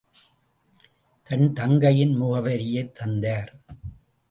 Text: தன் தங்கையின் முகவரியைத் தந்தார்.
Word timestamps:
தன் 1.23 1.53
தங்கையின் 1.53 2.21
முகவரியைத் 2.21 2.91
தந்தார். 2.91 3.53